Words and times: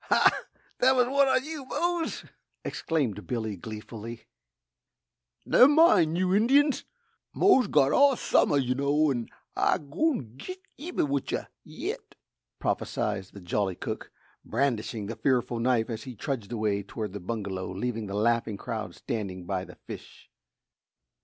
"Ha! 0.05 0.31
that 0.79 0.95
was 0.95 1.05
one 1.05 1.27
on 1.27 1.43
you, 1.45 1.63
Mose," 1.65 2.25
exclaimed 2.65 3.27
Billy 3.27 3.55
gleefully. 3.55 4.25
"Nem 5.45 5.75
mine, 5.75 6.15
you 6.15 6.33
Indians! 6.33 6.85
Mose 7.35 7.67
got 7.67 7.91
all 7.91 8.15
summer, 8.15 8.57
yuh 8.57 8.73
know, 8.73 9.11
an' 9.11 9.27
Ah'm 9.55 9.91
gwine 9.91 10.37
git 10.37 10.57
eben 10.79 11.07
wid 11.07 11.29
yuh 11.31 11.45
yit!" 11.63 12.15
prophesied 12.57 13.25
the 13.25 13.41
jolly 13.41 13.75
cook, 13.75 14.09
brandishing 14.43 15.05
the 15.05 15.15
fearful 15.15 15.59
knife 15.59 15.87
as 15.91 16.01
he 16.01 16.15
trudged 16.15 16.51
away 16.51 16.81
toward 16.81 17.13
the 17.13 17.19
bungalow, 17.19 17.71
leaving 17.71 18.07
the 18.07 18.15
laughing 18.15 18.57
crowd 18.57 18.95
standing 18.95 19.45
by 19.45 19.63
the 19.63 19.75
fish. 19.85 20.31